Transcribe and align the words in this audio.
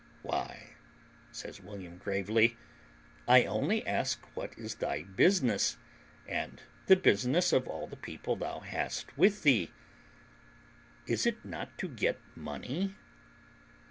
"Why," 0.23 0.71
says 1.31 1.61
William 1.61 1.99
gravely, 1.99 2.57
"I 3.27 3.43
only 3.43 3.85
ask 3.85 4.19
what 4.35 4.57
is 4.57 4.73
thy 4.73 5.03
business, 5.03 5.77
and 6.27 6.59
the 6.87 6.95
business 6.95 7.53
of 7.53 7.67
all 7.67 7.85
the 7.85 7.95
people 7.97 8.35
thou 8.35 8.61
hast 8.61 9.15
with 9.15 9.43
thee? 9.43 9.69
Is 11.05 11.27
it 11.27 11.45
not 11.45 11.77
to 11.77 11.87
get 11.87 12.19
money?" 12.35 12.95